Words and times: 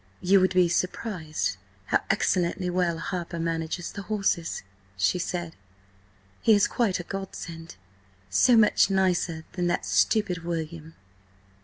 "You 0.19 0.39
would 0.41 0.55
be 0.55 0.67
surprised 0.67 1.57
how 1.85 1.99
excellently 2.09 2.71
well 2.71 2.97
Harper 2.97 3.37
manages 3.39 3.91
the 3.91 4.01
horses," 4.01 4.63
she 4.97 5.19
said. 5.19 5.53
"He 6.41 6.53
is 6.55 6.65
quite 6.67 6.99
a 6.99 7.03
godsend. 7.03 7.75
So 8.27 8.57
much 8.57 8.89
nicer 8.89 9.45
than 9.51 9.67
that 9.67 9.85
stupid 9.85 10.43
William." 10.43 10.95